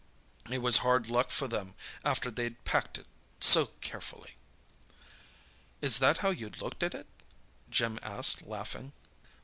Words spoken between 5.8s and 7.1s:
that how you looked at it?"